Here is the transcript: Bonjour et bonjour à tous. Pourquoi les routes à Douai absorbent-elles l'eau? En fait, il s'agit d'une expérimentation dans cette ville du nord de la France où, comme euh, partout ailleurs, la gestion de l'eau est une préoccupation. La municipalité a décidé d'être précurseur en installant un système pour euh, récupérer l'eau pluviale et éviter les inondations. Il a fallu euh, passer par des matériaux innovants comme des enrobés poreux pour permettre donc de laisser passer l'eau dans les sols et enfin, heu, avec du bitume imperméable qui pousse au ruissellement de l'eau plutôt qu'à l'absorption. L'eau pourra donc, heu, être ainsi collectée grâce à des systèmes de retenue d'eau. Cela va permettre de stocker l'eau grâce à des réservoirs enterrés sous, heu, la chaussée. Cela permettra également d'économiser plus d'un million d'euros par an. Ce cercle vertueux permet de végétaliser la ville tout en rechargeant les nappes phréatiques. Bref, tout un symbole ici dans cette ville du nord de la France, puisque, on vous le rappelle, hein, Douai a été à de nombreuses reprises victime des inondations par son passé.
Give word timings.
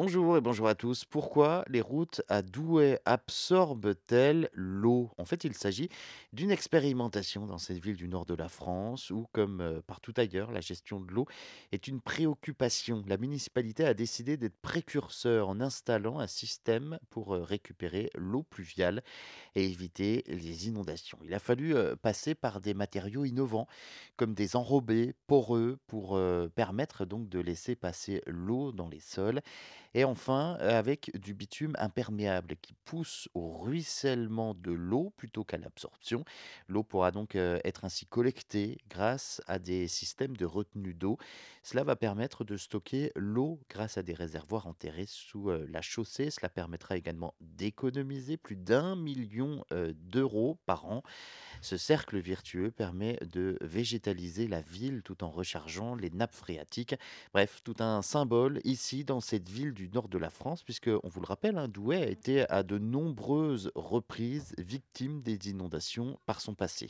Bonjour 0.00 0.36
et 0.36 0.40
bonjour 0.40 0.68
à 0.68 0.76
tous. 0.76 1.04
Pourquoi 1.04 1.64
les 1.66 1.80
routes 1.80 2.22
à 2.28 2.42
Douai 2.42 3.00
absorbent-elles 3.04 4.48
l'eau? 4.52 5.10
En 5.18 5.24
fait, 5.24 5.42
il 5.42 5.54
s'agit 5.54 5.88
d'une 6.32 6.52
expérimentation 6.52 7.46
dans 7.46 7.58
cette 7.58 7.82
ville 7.82 7.96
du 7.96 8.06
nord 8.06 8.24
de 8.24 8.34
la 8.34 8.48
France 8.48 9.10
où, 9.10 9.26
comme 9.32 9.60
euh, 9.60 9.80
partout 9.84 10.14
ailleurs, 10.16 10.52
la 10.52 10.60
gestion 10.60 11.00
de 11.00 11.10
l'eau 11.10 11.26
est 11.72 11.88
une 11.88 12.00
préoccupation. 12.00 13.02
La 13.08 13.16
municipalité 13.16 13.84
a 13.84 13.92
décidé 13.92 14.36
d'être 14.36 14.60
précurseur 14.62 15.48
en 15.48 15.60
installant 15.60 16.20
un 16.20 16.28
système 16.28 17.00
pour 17.10 17.34
euh, 17.34 17.42
récupérer 17.42 18.10
l'eau 18.14 18.44
pluviale 18.44 19.02
et 19.56 19.64
éviter 19.64 20.22
les 20.28 20.68
inondations. 20.68 21.18
Il 21.24 21.34
a 21.34 21.40
fallu 21.40 21.74
euh, 21.74 21.96
passer 21.96 22.36
par 22.36 22.60
des 22.60 22.72
matériaux 22.72 23.24
innovants 23.24 23.66
comme 24.16 24.34
des 24.34 24.54
enrobés 24.54 25.16
poreux 25.26 25.78
pour 25.88 26.20
permettre 26.54 27.04
donc 27.04 27.28
de 27.28 27.40
laisser 27.40 27.74
passer 27.74 28.22
l'eau 28.26 28.72
dans 28.72 28.88
les 28.88 29.00
sols 29.00 29.40
et 29.94 30.04
enfin, 30.04 30.56
heu, 30.60 30.68
avec 30.70 31.10
du 31.18 31.34
bitume 31.34 31.74
imperméable 31.78 32.56
qui 32.62 32.74
pousse 32.84 33.28
au 33.34 33.58
ruissellement 33.58 34.54
de 34.54 34.70
l'eau 34.72 35.12
plutôt 35.16 35.44
qu'à 35.44 35.56
l'absorption. 35.58 36.24
L'eau 36.68 36.82
pourra 36.84 37.10
donc, 37.10 37.36
heu, 37.36 37.60
être 37.64 37.84
ainsi 37.84 38.06
collectée 38.06 38.78
grâce 38.88 39.40
à 39.46 39.58
des 39.58 39.88
systèmes 39.88 40.36
de 40.36 40.44
retenue 40.46 40.94
d'eau. 40.94 41.18
Cela 41.62 41.84
va 41.84 41.96
permettre 41.96 42.44
de 42.44 42.56
stocker 42.56 43.12
l'eau 43.16 43.60
grâce 43.70 43.98
à 43.98 44.02
des 44.02 44.14
réservoirs 44.14 44.66
enterrés 44.66 45.06
sous, 45.06 45.50
heu, 45.50 45.66
la 45.70 45.82
chaussée. 45.82 46.30
Cela 46.30 46.48
permettra 46.48 46.96
également 46.96 47.34
d'économiser 47.40 48.36
plus 48.36 48.56
d'un 48.56 48.96
million 48.96 49.64
d'euros 49.70 50.58
par 50.66 50.86
an. 50.86 51.02
Ce 51.60 51.76
cercle 51.76 52.18
vertueux 52.18 52.70
permet 52.70 53.18
de 53.32 53.58
végétaliser 53.60 54.46
la 54.46 54.60
ville 54.60 55.02
tout 55.02 55.24
en 55.24 55.30
rechargeant 55.30 55.94
les 55.94 56.10
nappes 56.10 56.34
phréatiques. 56.34 56.94
Bref, 57.32 57.60
tout 57.64 57.76
un 57.80 58.02
symbole 58.02 58.60
ici 58.64 59.04
dans 59.04 59.20
cette 59.20 59.48
ville 59.48 59.72
du 59.72 59.88
nord 59.88 60.08
de 60.08 60.18
la 60.18 60.30
France, 60.30 60.62
puisque, 60.62 60.90
on 61.02 61.08
vous 61.08 61.20
le 61.20 61.26
rappelle, 61.26 61.58
hein, 61.58 61.68
Douai 61.68 62.02
a 62.02 62.08
été 62.08 62.48
à 62.48 62.62
de 62.62 62.78
nombreuses 62.78 63.70
reprises 63.74 64.54
victime 64.58 65.22
des 65.22 65.50
inondations 65.50 66.18
par 66.26 66.40
son 66.40 66.54
passé. 66.54 66.88